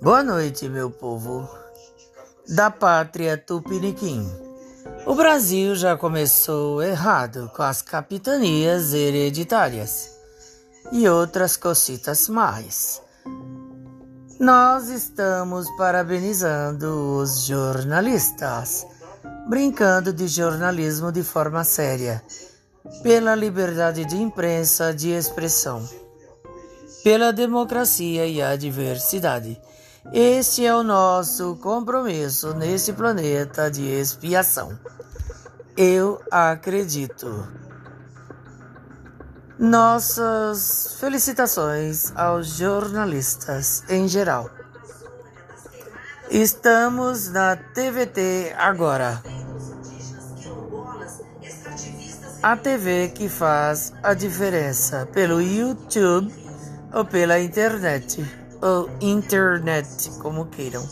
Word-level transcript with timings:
Boa 0.00 0.22
noite, 0.22 0.68
meu 0.68 0.90
povo 0.90 1.48
da 2.46 2.70
pátria 2.70 3.36
tupiniquim. 3.38 4.30
O 5.06 5.14
Brasil 5.14 5.74
já 5.74 5.96
começou 5.96 6.82
errado 6.82 7.50
com 7.56 7.62
as 7.62 7.80
capitanias 7.80 8.92
hereditárias 8.92 10.10
e 10.92 11.08
outras 11.08 11.56
cositas 11.56 12.28
mais. 12.28 13.00
Nós 14.38 14.90
estamos 14.90 15.66
parabenizando 15.78 17.16
os 17.16 17.46
jornalistas, 17.46 18.86
brincando 19.48 20.12
de 20.12 20.28
jornalismo 20.28 21.10
de 21.10 21.22
forma 21.22 21.64
séria, 21.64 22.22
pela 23.02 23.34
liberdade 23.34 24.04
de 24.04 24.16
imprensa, 24.16 24.92
de 24.92 25.08
expressão, 25.08 25.88
pela 27.02 27.32
democracia 27.32 28.26
e 28.26 28.42
a 28.42 28.54
diversidade. 28.56 29.58
Este 30.12 30.64
é 30.64 30.74
o 30.74 30.82
nosso 30.82 31.56
compromisso 31.56 32.54
nesse 32.54 32.92
planeta 32.92 33.70
de 33.70 33.82
expiação. 33.82 34.78
Eu 35.76 36.20
acredito. 36.30 37.46
Nossas 39.58 40.96
felicitações 41.00 42.12
aos 42.14 42.46
jornalistas 42.46 43.82
em 43.88 44.06
geral. 44.06 44.48
Estamos 46.30 47.28
na 47.28 47.56
TVT 47.56 48.54
agora. 48.56 49.22
A 52.42 52.56
TV 52.56 53.08
que 53.08 53.28
faz 53.28 53.92
a 54.02 54.14
diferença 54.14 55.06
pelo 55.12 55.40
YouTube 55.42 56.32
ou 56.92 57.04
pela 57.04 57.40
internet 57.40 58.45
ou 58.60 58.90
internet, 59.00 60.10
como 60.20 60.46
queiram. 60.46 60.86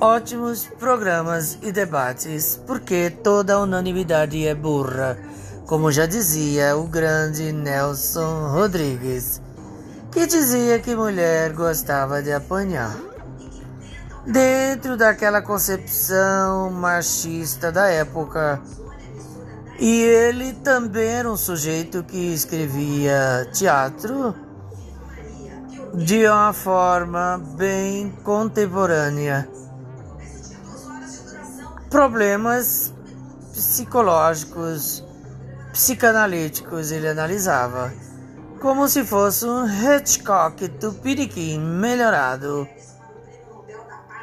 Ótimos 0.00 0.66
programas 0.78 1.58
e 1.60 1.72
debates, 1.72 2.60
porque 2.66 3.10
toda 3.10 3.58
unanimidade 3.58 4.46
é 4.46 4.54
burra, 4.54 5.18
como 5.66 5.90
já 5.90 6.06
dizia 6.06 6.76
o 6.76 6.86
grande 6.86 7.52
Nelson 7.52 8.52
Rodrigues, 8.52 9.42
que 10.12 10.24
dizia 10.26 10.78
que 10.78 10.94
mulher 10.94 11.52
gostava 11.52 12.22
de 12.22 12.32
apanhar. 12.32 12.96
Dentro 14.24 14.96
daquela 14.96 15.42
concepção 15.42 16.70
machista 16.70 17.72
da 17.72 17.88
época, 17.88 18.60
e 19.78 20.02
ele 20.02 20.54
também 20.54 21.08
era 21.08 21.30
um 21.30 21.36
sujeito 21.36 22.02
que 22.02 22.34
escrevia 22.34 23.48
teatro 23.52 24.34
de 25.94 26.26
uma 26.26 26.52
forma 26.52 27.38
bem 27.56 28.10
contemporânea. 28.24 29.48
Problemas 31.88 32.92
psicológicos, 33.52 35.04
psicanalíticos 35.72 36.90
ele 36.90 37.08
analisava, 37.08 37.92
como 38.60 38.88
se 38.88 39.04
fosse 39.04 39.46
um 39.46 39.64
Hitchcock 39.66 40.68
tupiniquim 40.70 41.58
melhorado. 41.58 42.68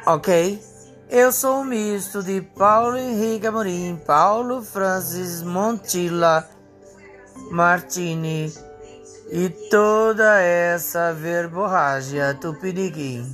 Ok? 0.04 0.62
Eu 1.08 1.30
sou 1.30 1.60
um 1.60 1.64
misto 1.64 2.20
de 2.20 2.40
Paulo 2.40 2.96
Henrique 2.96 3.46
Amorim, 3.46 3.96
Paulo 4.04 4.60
Francis 4.60 5.40
Montilla 5.40 6.48
Martini 7.48 8.52
e 9.30 9.48
toda 9.70 10.40
essa 10.40 11.12
verborragia 11.12 12.34
tupiniquim, 12.34 13.32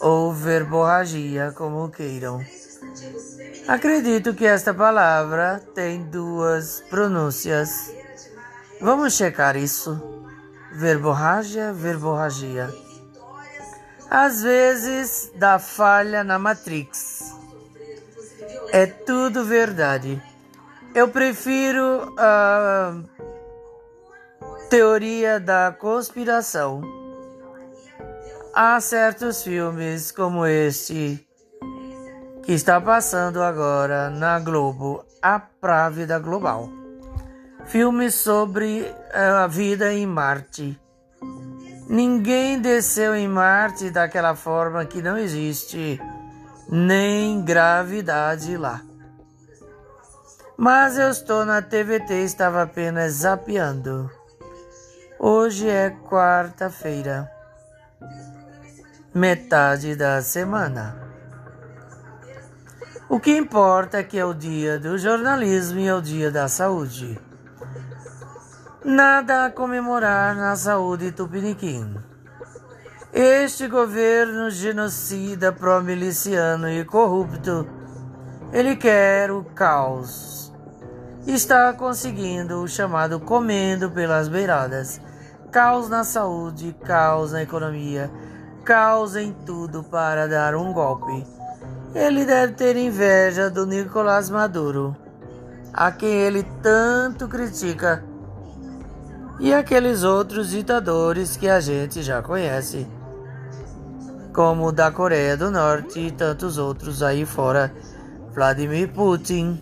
ou 0.00 0.34
verborragia, 0.34 1.50
como 1.56 1.88
queiram. 1.88 2.44
Acredito 3.66 4.34
que 4.34 4.44
esta 4.44 4.74
palavra 4.74 5.62
tem 5.74 6.02
duas 6.02 6.82
pronúncias. 6.90 7.90
Vamos 8.82 9.14
checar 9.14 9.56
isso. 9.56 9.98
Verborragia, 10.74 11.72
verborragia 11.72 12.81
às 14.12 14.42
vezes 14.42 15.32
dá 15.36 15.58
falha 15.58 16.22
na 16.22 16.38
Matrix. 16.38 17.34
É 18.70 18.84
tudo 18.84 19.42
verdade. 19.42 20.22
Eu 20.94 21.08
prefiro 21.08 22.14
a 22.18 22.94
teoria 24.68 25.40
da 25.40 25.74
conspiração. 25.78 26.82
Há 28.54 28.78
certos 28.82 29.42
filmes 29.42 30.12
como 30.12 30.44
este 30.44 31.26
que 32.42 32.52
está 32.52 32.78
passando 32.78 33.42
agora 33.42 34.10
na 34.10 34.38
Globo, 34.38 35.06
a 35.22 35.40
Právida 35.40 36.18
Global. 36.18 36.68
Filmes 37.64 38.14
sobre 38.14 38.84
eh, 38.84 39.26
a 39.42 39.46
vida 39.46 39.90
em 39.90 40.06
Marte 40.06 40.81
Ninguém 41.92 42.58
desceu 42.58 43.14
em 43.14 43.28
Marte 43.28 43.90
daquela 43.90 44.34
forma 44.34 44.82
que 44.86 45.02
não 45.02 45.18
existe 45.18 46.00
nem 46.66 47.44
gravidade 47.44 48.56
lá. 48.56 48.80
Mas 50.56 50.96
eu 50.96 51.10
estou 51.10 51.44
na 51.44 51.60
TVT, 51.60 52.14
estava 52.24 52.62
apenas 52.62 53.12
zapeando. 53.12 54.10
Hoje 55.18 55.68
é 55.68 55.90
quarta-feira, 55.90 57.30
metade 59.12 59.94
da 59.94 60.22
semana. 60.22 60.96
O 63.06 63.20
que 63.20 63.36
importa 63.36 63.98
é 63.98 64.02
que 64.02 64.18
é 64.18 64.24
o 64.24 64.32
dia 64.32 64.78
do 64.78 64.96
jornalismo 64.96 65.78
e 65.78 65.88
é 65.88 65.94
o 65.94 66.00
dia 66.00 66.30
da 66.30 66.48
saúde. 66.48 67.20
Nada 68.84 69.44
a 69.44 69.50
comemorar 69.50 70.34
na 70.34 70.56
saúde 70.56 71.12
tupiniquim. 71.12 71.98
Este 73.12 73.68
governo 73.68 74.50
genocida, 74.50 75.52
pró-miliciano 75.52 76.68
e 76.68 76.84
corrupto, 76.84 77.64
ele 78.52 78.74
quer 78.74 79.30
o 79.30 79.44
caos. 79.44 80.52
Está 81.24 81.72
conseguindo 81.72 82.60
o 82.60 82.66
chamado 82.66 83.20
comendo 83.20 83.88
pelas 83.88 84.26
beiradas. 84.26 85.00
Caos 85.52 85.88
na 85.88 86.02
saúde, 86.02 86.74
caos 86.84 87.30
na 87.30 87.42
economia, 87.42 88.10
caos 88.64 89.14
em 89.14 89.32
tudo 89.32 89.84
para 89.84 90.26
dar 90.26 90.56
um 90.56 90.72
golpe. 90.72 91.24
Ele 91.94 92.24
deve 92.24 92.54
ter 92.54 92.76
inveja 92.76 93.48
do 93.48 93.64
Nicolás 93.64 94.28
Maduro, 94.28 94.96
a 95.72 95.92
quem 95.92 96.10
ele 96.10 96.42
tanto 96.60 97.28
critica 97.28 98.10
e 99.40 99.52
aqueles 99.52 100.02
outros 100.02 100.50
ditadores 100.50 101.36
que 101.36 101.48
a 101.48 101.60
gente 101.60 102.02
já 102.02 102.22
conhece, 102.22 102.86
como 104.32 104.66
o 104.66 104.72
da 104.72 104.90
Coreia 104.90 105.36
do 105.36 105.50
Norte 105.50 106.00
e 106.00 106.10
tantos 106.10 106.58
outros 106.58 107.02
aí 107.02 107.24
fora, 107.24 107.72
Vladimir 108.34 108.92
Putin 108.92 109.60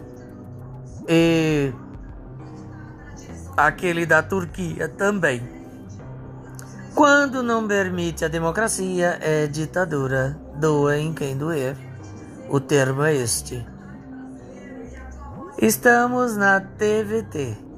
e 1.09 1.73
aquele 3.57 4.07
da 4.07 4.23
Turquia 4.23 4.89
também. 4.89 5.43
Quando 6.95 7.43
não 7.43 7.67
permite 7.67 8.25
a 8.25 8.29
democracia, 8.29 9.19
é 9.21 9.47
ditadura. 9.47 10.39
Doa 10.57 10.99
em 10.99 11.13
quem 11.15 11.37
doer. 11.37 11.77
O 12.49 12.61
termo 12.61 13.03
é 13.03 13.15
este. 13.15 13.67
Estamos 15.59 16.37
na 16.37 16.61
TVT. 16.61 17.70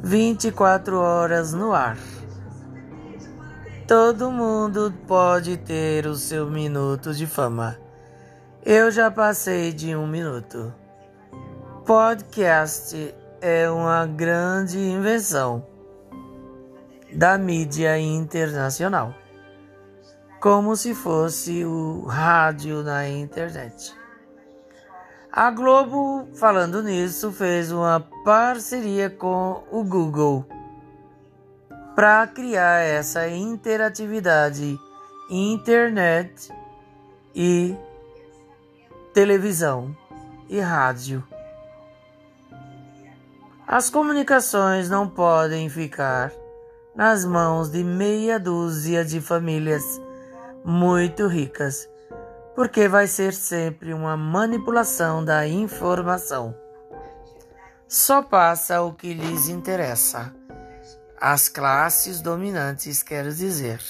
24 0.00 0.98
horas 0.98 1.52
no 1.52 1.72
ar. 1.72 1.96
Todo 3.86 4.30
mundo 4.30 4.92
pode 5.06 5.56
ter 5.56 6.06
o 6.06 6.14
seu 6.14 6.48
minuto 6.48 7.12
de 7.12 7.26
fama. 7.26 7.76
Eu 8.64 8.90
já 8.90 9.10
passei 9.10 9.72
de 9.72 9.94
um 9.94 10.06
minuto. 10.06 10.72
Podcast 11.84 13.14
é 13.40 13.68
uma 13.68 14.06
grande 14.06 14.78
invenção 14.78 15.66
da 17.12 17.36
mídia 17.36 17.98
internacional, 17.98 19.14
como 20.40 20.76
se 20.76 20.94
fosse 20.94 21.64
o 21.64 22.06
rádio 22.06 22.82
na 22.82 23.08
internet. 23.08 24.01
A 25.34 25.50
Globo, 25.50 26.28
falando 26.34 26.82
nisso, 26.82 27.32
fez 27.32 27.72
uma 27.72 28.06
parceria 28.22 29.08
com 29.08 29.64
o 29.70 29.82
Google 29.82 30.44
para 31.94 32.26
criar 32.26 32.80
essa 32.80 33.26
interatividade 33.30 34.78
internet 35.30 36.52
e 37.34 37.74
televisão 39.14 39.96
e 40.50 40.60
rádio. 40.60 41.26
As 43.66 43.88
comunicações 43.88 44.90
não 44.90 45.08
podem 45.08 45.70
ficar 45.70 46.30
nas 46.94 47.24
mãos 47.24 47.70
de 47.70 47.82
meia 47.82 48.38
dúzia 48.38 49.02
de 49.02 49.18
famílias 49.18 49.82
muito 50.62 51.26
ricas, 51.26 51.88
porque 52.54 52.88
vai 52.88 53.06
ser 53.06 53.32
sempre 53.32 53.94
uma 53.94 54.16
manipulação 54.16 55.24
da 55.24 55.46
informação. 55.46 56.54
Só 57.88 58.22
passa 58.22 58.82
o 58.82 58.92
que 58.92 59.12
lhes 59.12 59.48
interessa. 59.48 60.34
As 61.20 61.48
classes 61.48 62.20
dominantes, 62.20 63.02
quero 63.02 63.32
dizer. 63.32 63.80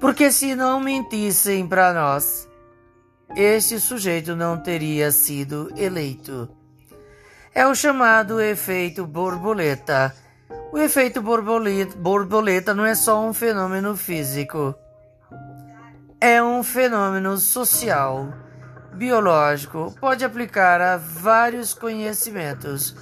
Porque 0.00 0.32
se 0.32 0.54
não 0.54 0.80
mentissem 0.80 1.66
para 1.66 1.92
nós, 1.92 2.48
este 3.36 3.78
sujeito 3.78 4.34
não 4.34 4.58
teria 4.58 5.12
sido 5.12 5.70
eleito. 5.76 6.48
É 7.54 7.66
o 7.66 7.74
chamado 7.74 8.40
efeito 8.40 9.06
borboleta. 9.06 10.14
O 10.72 10.78
efeito 10.78 11.22
borboleta 11.22 12.74
não 12.74 12.84
é 12.84 12.94
só 12.94 13.22
um 13.22 13.32
fenômeno 13.32 13.94
físico, 13.94 14.74
é 16.22 16.40
um 16.40 16.62
fenômeno 16.62 17.36
social, 17.36 18.32
biológico, 18.94 19.92
pode 19.98 20.24
aplicar 20.24 20.80
a 20.80 20.96
vários 20.96 21.74
conhecimentos. 21.74 22.94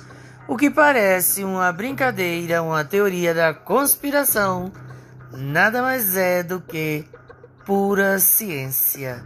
O 0.48 0.56
que 0.56 0.70
parece 0.70 1.44
uma 1.44 1.70
brincadeira, 1.70 2.62
uma 2.62 2.82
teoria 2.82 3.34
da 3.34 3.52
conspiração, 3.52 4.72
nada 5.32 5.82
mais 5.82 6.16
é 6.16 6.42
do 6.42 6.62
que 6.62 7.04
pura 7.66 8.18
ciência. 8.18 9.22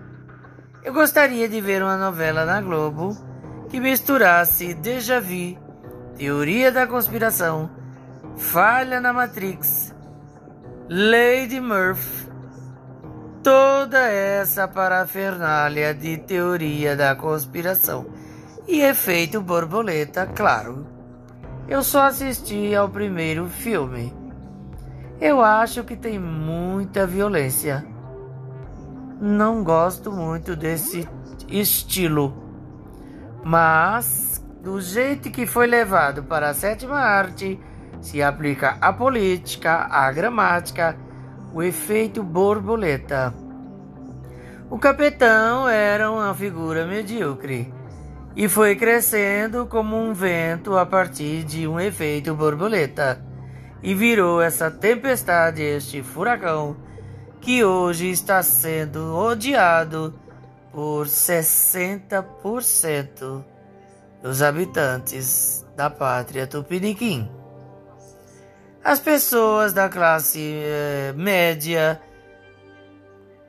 Eu 0.82 0.92
gostaria 0.92 1.48
de 1.48 1.60
ver 1.60 1.80
uma 1.80 1.96
novela 1.96 2.44
na 2.44 2.60
Globo 2.60 3.16
que 3.70 3.78
misturasse 3.78 4.74
déjà 4.74 5.20
vu, 5.20 5.56
teoria 6.16 6.72
da 6.72 6.84
conspiração, 6.84 7.70
falha 8.36 9.00
na 9.00 9.12
Matrix, 9.12 9.94
Lady 10.88 11.60
Murphy, 11.60 12.23
toda 13.44 13.98
essa 14.08 14.66
parafernália 14.66 15.94
de 15.94 16.16
teoria 16.16 16.96
da 16.96 17.14
conspiração 17.14 18.06
e 18.66 18.80
efeito 18.80 19.40
borboleta, 19.40 20.26
claro. 20.26 20.84
Eu 21.68 21.84
só 21.84 22.06
assisti 22.06 22.74
ao 22.74 22.88
primeiro 22.88 23.46
filme. 23.46 24.12
Eu 25.20 25.40
acho 25.40 25.84
que 25.84 25.94
tem 25.94 26.18
muita 26.18 27.06
violência 27.06 27.86
não 29.20 29.62
gosto 29.62 30.12
muito 30.12 30.56
desse 30.56 31.08
estilo. 31.48 32.34
Mas, 33.42 34.44
do 34.62 34.80
jeito 34.80 35.30
que 35.30 35.46
foi 35.46 35.66
levado 35.66 36.24
para 36.24 36.50
a 36.50 36.54
sétima 36.54 36.98
arte, 36.98 37.58
se 38.00 38.22
aplica 38.22 38.76
a 38.80 38.92
política, 38.92 39.86
a 39.90 40.10
gramática, 40.12 40.96
o 41.54 41.62
efeito 41.62 42.22
borboleta. 42.22 43.34
O 44.68 44.76
capitão 44.76 45.66
era 45.68 46.10
uma 46.10 46.34
figura 46.34 46.84
medíocre 46.84 47.72
e 48.34 48.48
foi 48.48 48.74
crescendo 48.74 49.64
como 49.66 49.96
um 49.96 50.12
vento 50.12 50.76
a 50.76 50.84
partir 50.84 51.44
de 51.44 51.68
um 51.68 51.78
efeito 51.78 52.34
borboleta 52.34 53.24
e 53.80 53.94
virou 53.94 54.42
essa 54.42 54.68
tempestade, 54.68 55.62
este 55.62 56.02
furacão 56.02 56.76
que 57.40 57.62
hoje 57.62 58.10
está 58.10 58.42
sendo 58.42 59.14
odiado 59.14 60.12
por 60.72 61.06
60% 61.06 63.44
dos 64.20 64.42
habitantes 64.42 65.64
da 65.76 65.88
pátria 65.88 66.48
tupiniquim. 66.48 67.30
As 68.84 69.00
pessoas 69.00 69.72
da 69.72 69.88
classe 69.88 70.60
eh, 70.62 71.14
média, 71.16 71.98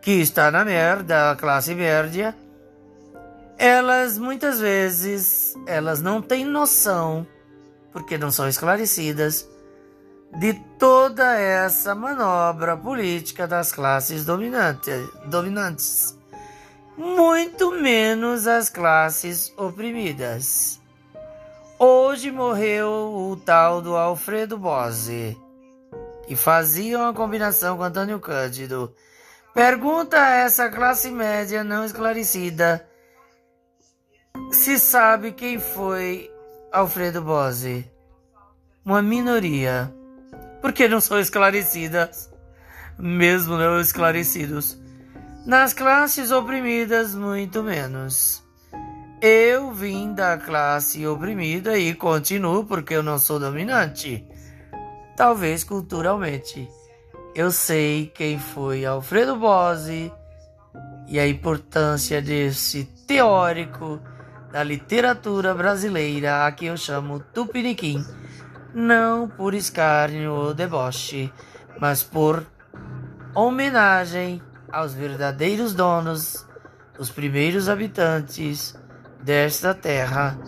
que 0.02 0.22
está 0.22 0.50
na 0.50 0.64
merda, 0.64 1.32
a 1.32 1.36
classe 1.36 1.76
média, 1.76 2.34
elas 3.58 4.18
muitas 4.18 4.62
vezes 4.62 5.54
elas 5.68 6.02
não 6.02 6.22
têm 6.22 6.46
noção, 6.46 7.28
porque 7.92 8.18
não 8.18 8.32
são 8.32 8.48
esclarecidas, 8.48 9.46
de 10.40 10.54
toda 10.80 11.38
essa 11.38 11.94
manobra 11.94 12.78
política 12.78 13.46
das 13.46 13.74
classes 13.74 14.24
dominantes, 14.24 16.18
muito 16.98 17.74
menos 17.74 18.48
as 18.48 18.70
classes 18.70 19.54
oprimidas. 19.58 20.80
Hoje 21.78 22.32
morreu 22.32 23.14
o 23.14 23.36
tal 23.36 23.82
do 23.82 23.98
Alfredo 23.98 24.58
Bose, 24.58 25.38
que 26.26 26.34
fazia 26.34 26.98
uma 26.98 27.14
combinação 27.14 27.76
com 27.76 27.84
Antônio 27.84 28.18
Cândido. 28.18 28.96
Pergunta 29.54 30.18
a 30.18 30.36
essa 30.36 30.70
classe 30.70 31.12
média 31.12 31.66
não 31.66 31.84
esclarecida 31.84 32.88
se 34.54 34.80
sabe 34.80 35.34
quem 35.34 35.60
foi 35.60 36.32
Alfredo 36.72 37.22
Bose. 37.22 37.92
Uma 38.86 39.02
minoria 39.02 39.94
porque 40.62 40.88
não 40.88 41.02
são 41.02 41.20
esclarecidas, 41.20 42.32
mesmo 42.98 43.58
não 43.58 43.82
esclarecidos. 43.82 44.80
Nas 45.46 45.74
classes 45.74 46.32
oprimidas, 46.32 47.14
muito 47.14 47.62
menos. 47.62 48.45
Eu 49.22 49.72
vim 49.72 50.14
da 50.14 50.38
classe 50.38 51.06
oprimida 51.08 51.78
e 51.78 51.94
continuo 51.94 52.66
porque 52.66 52.94
eu 52.94 53.04
não 53.04 53.18
sou 53.18 53.40
dominante. 53.40 54.28
Talvez 55.16 55.64
culturalmente. 55.64 56.70
Eu 57.34 57.52
sei 57.52 58.12
quem 58.14 58.38
foi 58.40 58.86
Alfredo 58.86 59.36
Bose 59.36 60.12
e 61.08 61.20
a 61.20 61.28
importância 61.28 62.22
desse 62.22 62.86
teórico 63.08 64.02
da 64.52 64.64
literatura 64.64 65.54
brasileira 65.54 66.46
a 66.46 66.52
que 66.52 66.66
eu 66.66 66.78
chamo 66.78 67.20
Tupiniquim 67.20 68.04
não 68.76 69.30
por 69.30 69.54
escárnio 69.54 70.34
ou 70.34 70.54
deboche, 70.54 71.32
mas 71.80 72.04
por 72.04 72.46
homenagem 73.34 74.42
aos 74.70 74.94
verdadeiros 74.94 75.74
donos, 75.74 76.46
os 77.00 77.10
primeiros 77.10 77.70
habitantes 77.70 78.76
desta 79.26 79.74
terra, 79.74 80.40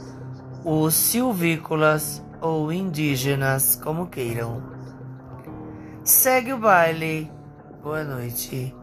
os 0.64 0.94
silvícolas 0.94 2.24
ou 2.40 2.72
indígenas, 2.72 3.76
como 3.76 4.06
queiram. 4.06 4.62
Segue 6.04 6.54
o 6.54 6.60
baile. 6.60 7.32
Boa 7.82 8.04
noite. 8.04 8.74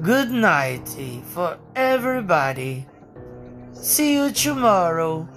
Good 0.00 0.30
night 0.30 1.22
for 1.34 1.58
everybody. 1.74 2.86
See 3.72 4.14
you 4.14 4.32
tomorrow. 4.32 5.28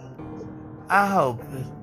I 0.89 1.07
hope. 1.07 1.78